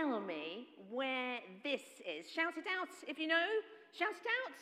[0.00, 2.30] tell me where this is?
[2.30, 3.46] Shout it out if you know.
[3.96, 4.58] Shout it out.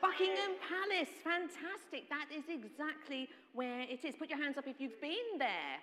[0.00, 1.08] Buckingham Palace.
[1.24, 2.08] Fantastic.
[2.08, 4.14] That is exactly where it is.
[4.16, 5.78] Put your hands up if you've been there.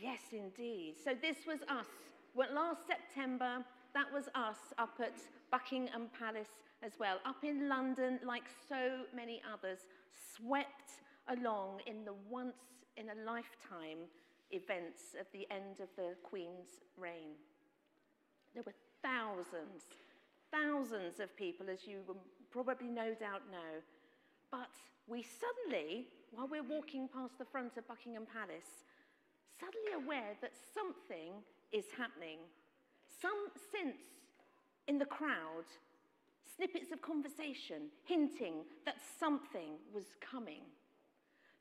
[0.00, 0.94] Yes, indeed.
[1.02, 1.86] So this was us.
[2.34, 3.64] Well, last September,
[3.94, 5.14] that was us up at
[5.50, 6.54] Buckingham Palace
[6.84, 9.80] as well, up in London, like so many others,
[10.36, 12.54] swept along in the once
[12.96, 14.06] in a lifetime
[14.50, 17.36] events of the end of the Queen's reign.
[18.54, 19.84] There were thousands,
[20.50, 22.00] thousands of people, as you
[22.50, 23.82] probably no doubt know.
[24.50, 24.70] But
[25.06, 28.84] we suddenly, while we're walking past the front of Buckingham Palace,
[29.58, 31.32] suddenly aware that something
[31.72, 32.38] is happening.
[33.20, 34.00] Some sense
[34.86, 35.68] in the crowd,
[36.56, 40.62] snippets of conversation hinting that something was coming.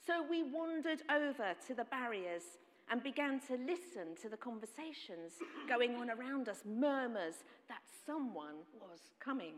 [0.05, 2.43] So we wandered over to the barriers
[2.89, 5.33] and began to listen to the conversations
[5.67, 7.35] going on around us, murmurs
[7.67, 9.55] that someone was coming.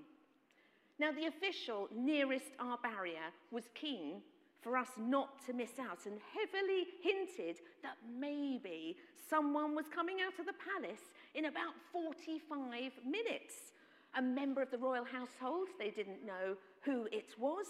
[0.99, 4.21] Now, the official nearest our barrier was keen
[4.61, 8.97] for us not to miss out and heavily hinted that maybe
[9.29, 11.01] someone was coming out of the palace
[11.35, 13.71] in about 45 minutes.
[14.17, 17.67] A member of the royal household, they didn't know who it was,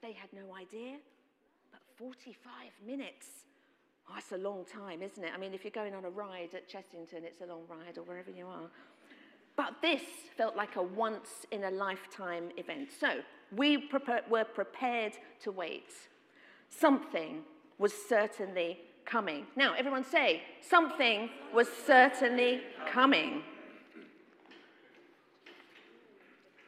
[0.00, 0.96] they had no idea.
[1.70, 2.46] But 45
[2.86, 3.26] minutes,
[4.10, 5.30] oh, that's a long time, isn't it?
[5.34, 8.02] I mean, if you're going on a ride at Chessington, it's a long ride, or
[8.02, 8.68] wherever you are.
[9.56, 10.02] But this
[10.36, 12.90] felt like a once in a lifetime event.
[12.98, 13.20] So
[13.54, 13.88] we
[14.30, 15.92] were prepared to wait.
[16.70, 17.42] Something
[17.78, 19.46] was certainly coming.
[19.56, 23.42] Now, everyone say, something was certainly coming.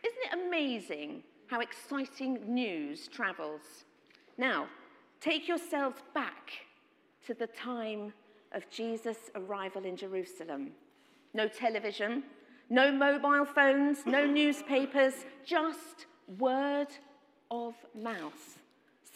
[0.05, 3.85] Isn't it amazing how exciting news travels?
[4.37, 4.67] Now,
[5.21, 6.51] take yourselves back
[7.27, 8.13] to the time
[8.53, 10.73] of Jesus' arrival in Jerusalem.
[11.35, 12.25] No television,
[12.69, 16.07] no mobile phones, no newspapers, just
[16.39, 16.89] word
[17.51, 18.59] of mouth.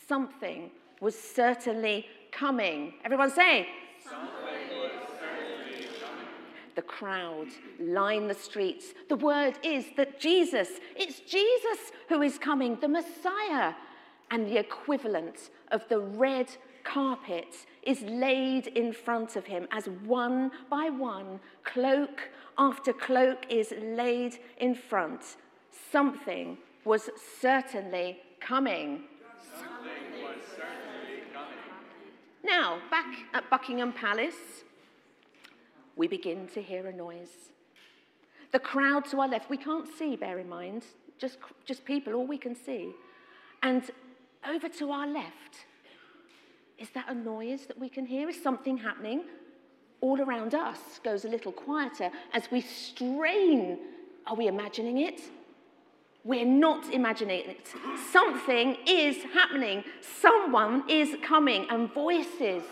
[0.09, 2.95] Something was certainly coming.
[3.05, 3.69] Everyone say,
[6.75, 7.49] the crowd
[7.81, 8.93] line the streets.
[9.09, 13.73] The word is that Jesus, it's Jesus who is coming, the Messiah.
[14.31, 16.49] And the equivalent of the red
[16.87, 23.75] carpet is laid in front of him as one by one, cloak after cloak is
[23.83, 25.37] laid in front.
[25.93, 27.11] Something was
[27.41, 29.03] certainly coming.
[29.55, 31.59] Something was certainly coming.
[32.45, 34.65] Now, back at Buckingham Palace,
[35.97, 37.51] we begin to hear a noise.
[38.53, 40.85] The crowd to our left, we can't see, bear in mind,
[41.19, 42.93] just, just people, all we can see.
[43.63, 43.83] And
[44.49, 45.67] over to our left,
[46.79, 48.29] is that a noise that we can hear?
[48.29, 49.25] Is something happening?
[50.01, 53.79] All around us goes a little quieter as we strain.
[54.27, 55.23] Are we imagining it?
[56.23, 57.73] We're not imagining it.
[58.13, 59.85] Something is happening.
[60.01, 62.65] Someone is coming, and voices,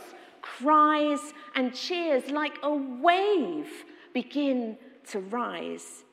[0.42, 3.70] cries, and cheers like a wave
[4.12, 4.76] begin
[5.10, 6.04] to rise.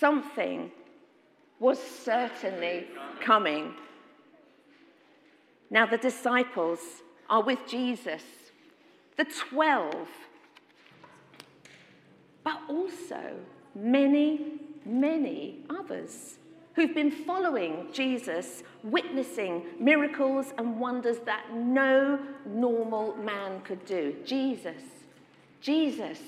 [0.00, 0.72] Something
[1.60, 2.86] was certainly
[3.20, 3.74] coming.
[5.70, 6.80] Now, the disciples
[7.32, 8.22] are with Jesus,
[9.16, 10.06] the 12,
[12.44, 13.36] but also
[13.74, 16.36] many, many others
[16.74, 24.14] who've been following Jesus, witnessing miracles and wonders that no normal man could do.
[24.26, 24.82] Jesus,
[25.62, 26.18] Jesus,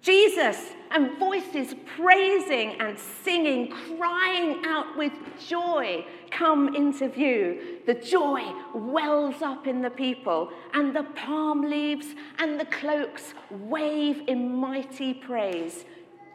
[0.00, 5.12] Jesus, and voices praising and singing, crying out with
[5.46, 7.78] joy come into view.
[7.86, 8.42] The joy
[8.74, 15.14] wells up in the people, and the palm leaves and the cloaks wave in mighty
[15.14, 15.84] praise.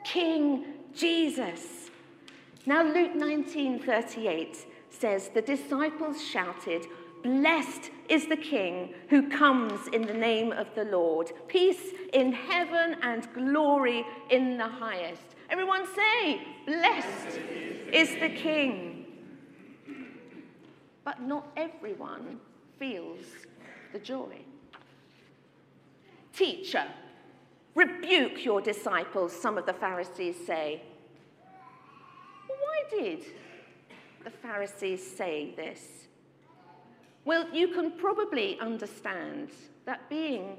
[0.04, 1.90] King Jesus.
[2.66, 6.86] Now, Luke 19 38 says, The disciples shouted,
[7.24, 11.32] Blessed is the King who comes in the name of the Lord.
[11.48, 15.24] Peace in heaven and glory in the highest.
[15.50, 17.40] Everyone say, Blessed
[17.94, 19.06] is the King.
[21.06, 22.42] But not everyone
[22.78, 23.20] feels
[23.94, 24.40] the joy.
[26.34, 26.86] Teacher,
[27.74, 30.82] rebuke your disciples, some of the Pharisees say.
[32.48, 33.26] Why did
[34.26, 36.08] the Pharisees say this?
[37.26, 39.50] Well, you can probably understand
[39.86, 40.58] that being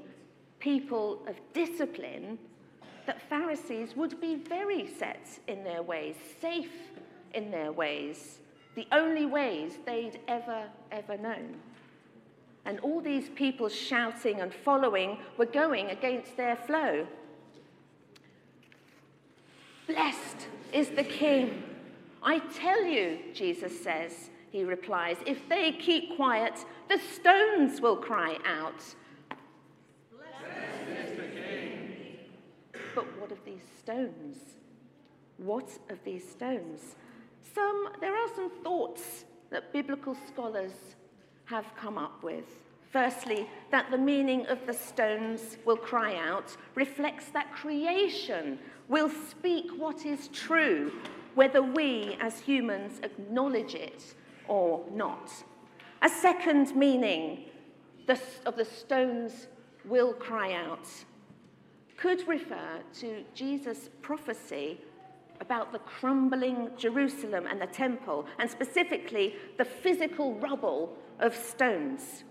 [0.59, 2.39] people of discipline,
[3.05, 6.71] that Pharisees would be very set in their ways, safe
[7.33, 8.39] in their ways,
[8.73, 11.55] the only ways they'd ever, ever known.
[12.65, 17.05] And all these people shouting and following were going against their flow.
[19.85, 21.61] Blessed is the King.
[22.23, 28.37] I tell you, Jesus says, he replies, if they keep quiet, the stones will cry
[28.45, 28.81] out.
[32.95, 34.37] But what of these stones?
[35.35, 36.95] What of these stones?
[37.53, 40.95] Some, there are some thoughts that biblical scholars
[41.43, 42.45] have come up with.
[42.93, 48.57] Firstly, that the meaning of the stones will cry out reflects that creation
[48.87, 50.93] will speak what is true,
[51.33, 54.15] whether we as humans acknowledge it
[54.47, 55.31] or not.
[56.01, 57.45] A second meaning
[58.45, 59.47] of the stones
[59.85, 60.87] will cry out
[61.97, 64.81] could refer to Jesus' prophecy
[65.41, 72.23] about the crumbling Jerusalem and the temple, and specifically the physical rubble of stones.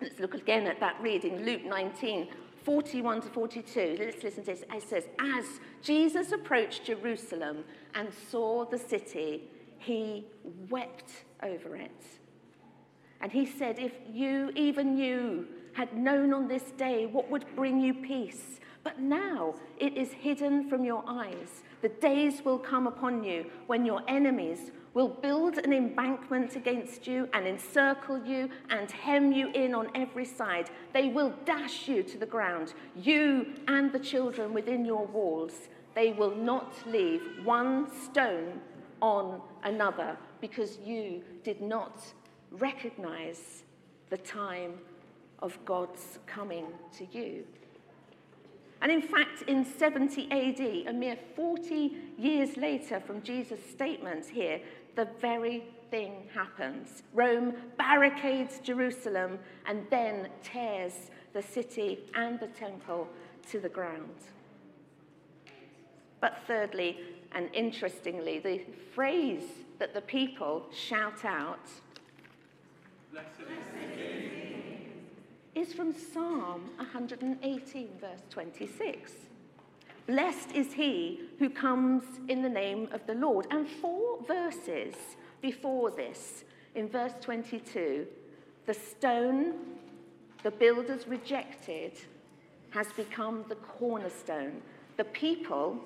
[0.00, 2.28] Let's look again at that reading, Luke 19,
[2.64, 3.96] 41 to 42.
[3.98, 4.64] Let's listen to this.
[4.72, 5.44] It says, As
[5.82, 9.50] Jesus approached Jerusalem and saw the city,
[9.82, 10.24] he
[10.70, 11.10] wept
[11.42, 12.04] over it.
[13.20, 17.80] And he said, If you, even you, had known on this day what would bring
[17.80, 21.62] you peace, but now it is hidden from your eyes.
[21.82, 27.28] The days will come upon you when your enemies will build an embankment against you
[27.32, 30.68] and encircle you and hem you in on every side.
[30.92, 35.68] They will dash you to the ground, you and the children within your walls.
[35.94, 38.60] They will not leave one stone
[39.02, 42.02] on another because you did not
[42.52, 43.64] recognize
[44.08, 44.78] the time
[45.40, 46.66] of God's coming
[46.96, 47.44] to you.
[48.80, 54.60] And in fact, in 70 AD, a mere 40 years later from Jesus' statements here,
[54.96, 57.02] the very thing happens.
[57.12, 63.08] Rome barricades Jerusalem and then tears the city and the temple
[63.50, 64.16] to the ground.
[66.20, 66.98] But thirdly,
[67.34, 68.60] and interestingly, the
[68.94, 69.44] phrase
[69.78, 71.68] that the people shout out
[75.54, 79.12] is from Psalm 118, verse 26.
[80.06, 83.46] Blessed is he who comes in the name of the Lord.
[83.50, 84.94] And four verses
[85.40, 86.44] before this,
[86.74, 88.06] in verse 22,
[88.66, 89.54] the stone
[90.42, 91.92] the builders rejected
[92.70, 94.60] has become the cornerstone.
[94.96, 95.78] The people,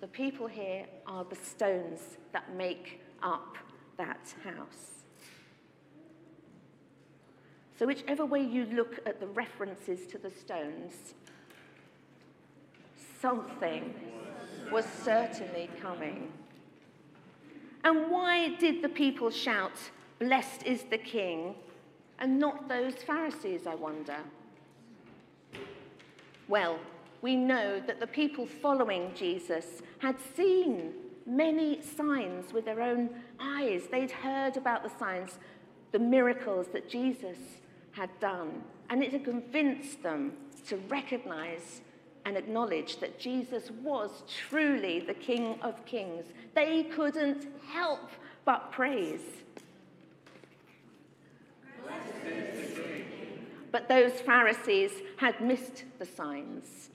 [0.00, 2.00] the people here are the stones
[2.32, 3.56] that make up
[3.96, 5.04] that house.
[7.78, 11.14] So, whichever way you look at the references to the stones,
[13.20, 13.94] something
[14.72, 16.32] was certainly coming.
[17.84, 19.78] And why did the people shout,
[20.18, 21.54] Blessed is the King,
[22.18, 24.16] and not those Pharisees, I wonder?
[26.48, 26.78] Well,
[27.22, 30.92] we know that the people following Jesus had seen
[31.26, 33.10] many signs with their own
[33.40, 33.88] eyes.
[33.90, 35.38] They'd heard about the signs,
[35.92, 37.38] the miracles that Jesus
[37.92, 40.32] had done, and it had convinced them
[40.68, 41.80] to recognize
[42.24, 46.26] and acknowledge that Jesus was truly the King of Kings.
[46.54, 48.10] They couldn't help
[48.44, 49.22] but praise.
[53.70, 56.90] But those Pharisees had missed the signs.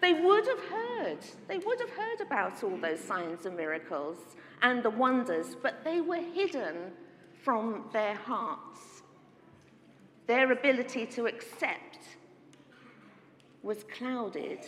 [0.00, 1.18] They would have heard,
[1.48, 4.18] they would have heard about all those signs and miracles
[4.62, 6.92] and the wonders, but they were hidden
[7.42, 9.02] from their hearts.
[10.26, 11.98] Their ability to accept
[13.62, 14.60] was clouded.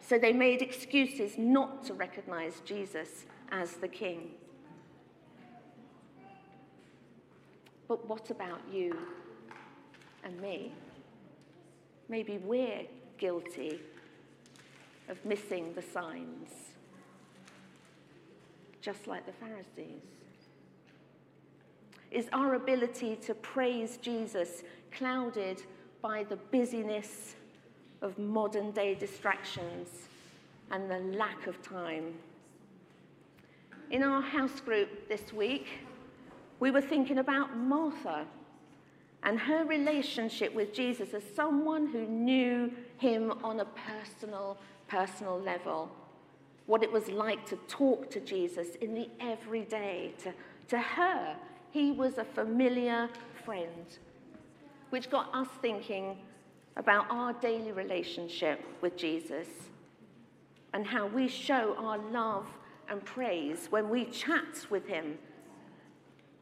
[0.00, 4.30] So they made excuses not to recognize Jesus as the king.
[7.88, 8.96] But what about you
[10.28, 10.72] and me?
[12.08, 12.82] Maybe we're
[13.16, 13.80] guilty
[15.08, 16.50] of missing the signs,
[18.82, 20.02] just like the Pharisees.
[22.10, 25.62] Is our ability to praise Jesus clouded
[26.02, 27.34] by the busyness
[28.02, 29.88] of modern day distractions
[30.70, 32.14] and the lack of time?
[33.90, 35.66] In our house group this week,
[36.60, 38.26] we were thinking about Martha
[39.22, 44.56] and her relationship with Jesus as someone who knew him on a personal,
[44.86, 45.90] personal level.
[46.66, 50.12] What it was like to talk to Jesus in the everyday.
[50.22, 50.32] To,
[50.68, 51.36] to her,
[51.70, 53.08] he was a familiar
[53.44, 53.98] friend,
[54.90, 56.18] which got us thinking
[56.76, 59.48] about our daily relationship with Jesus
[60.72, 62.46] and how we show our love
[62.88, 65.18] and praise when we chat with him.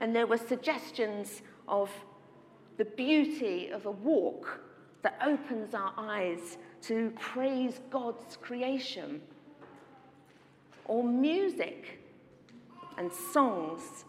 [0.01, 1.91] And there were suggestions of
[2.77, 4.61] the beauty of a walk
[5.03, 9.21] that opens our eyes to praise God's creation.
[10.89, 12.01] or music
[12.97, 14.05] and songs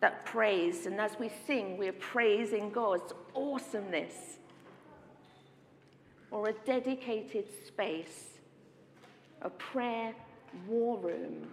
[0.00, 0.86] that praise.
[0.86, 4.38] And as we sing, we're praising God's awesomeness.
[6.30, 8.38] Or a dedicated space,
[9.42, 10.14] a prayer
[10.66, 11.46] war room,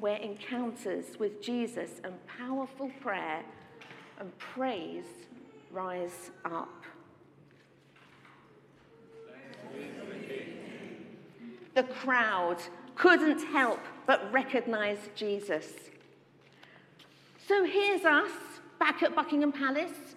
[0.00, 3.44] where encounters with Jesus and powerful prayer
[4.18, 5.04] and praise
[5.70, 6.84] rise up.
[11.74, 12.56] The crowd
[12.94, 15.72] couldn't help but recognize Jesus.
[17.46, 18.30] So here's us
[18.78, 20.14] back at Buckingham Palace.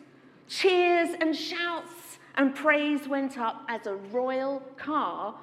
[0.47, 5.35] Cheers and shouts and praise went up as a royal car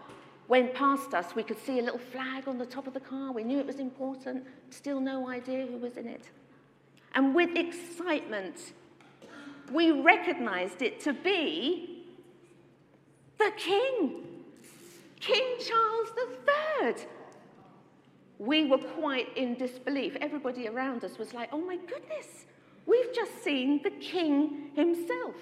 [0.49, 1.35] went past us.
[1.35, 3.33] We could see a little flag on the top of the car.
[3.33, 4.47] We knew it was important.
[4.71, 6.31] Still no idea who was in it.
[7.17, 8.75] And with excitement,
[9.73, 12.05] we recognized it to be
[13.39, 14.23] the King,
[15.19, 16.09] King Charles
[16.85, 17.07] III.
[18.39, 20.15] We were quite in disbelief.
[20.21, 22.45] Everybody around us was like, oh my goodness,
[22.85, 25.37] we've just seen the King himself.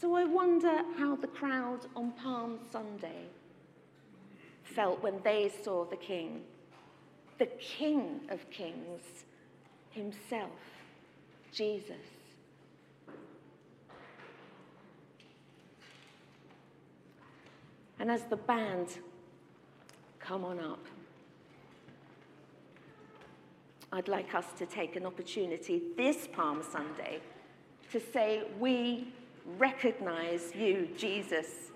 [0.00, 3.26] So I wonder how the crowd on Palm Sunday
[4.64, 6.42] felt when they saw the King,
[7.38, 9.24] the King of Kings
[9.90, 10.50] himself,
[11.52, 11.96] Jesus.
[17.98, 18.88] And as the band
[20.18, 20.84] come on up,
[23.92, 27.20] I'd like us to take an opportunity this Palm Sunday
[27.92, 29.12] to say, We
[29.58, 31.70] recognize you, Jesus,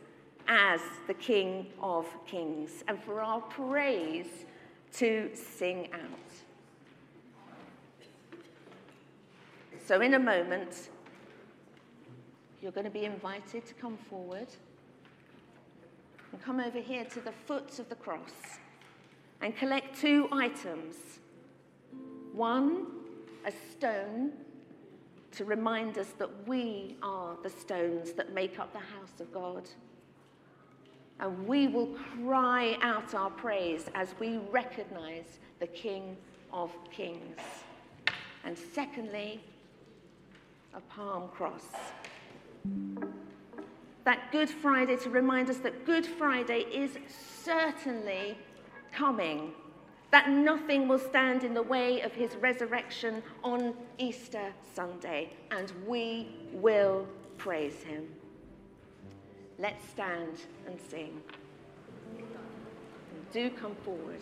[0.49, 4.47] as the King of Kings, and for our praise
[4.95, 6.01] to sing out.
[9.87, 10.91] So, in a moment,
[12.61, 14.49] you're going to be invited to come forward
[16.33, 18.59] and come over here to the foot of the cross
[19.41, 20.97] and collect two items.
[22.33, 22.87] One,
[23.47, 24.33] a stone
[25.33, 29.69] to remind us that we are the stones that make up the house of God.
[31.21, 31.89] And we will
[32.23, 36.17] cry out our praise as we recognize the King
[36.53, 37.39] of Kings.
[38.45, 39.41] And secondly,
[40.75, 41.65] a palm cross.
[44.05, 46.93] That Good Friday to remind us that Good Friday is
[47.45, 48.39] certainly
[48.93, 49.53] coming,
[50.11, 56.29] that nothing will stand in the way of his resurrection on Easter Sunday, and we
[56.53, 57.07] will
[57.37, 58.09] praise him.
[59.61, 60.37] Let's stand
[60.67, 61.21] and sing.
[63.33, 64.21] Do come forward.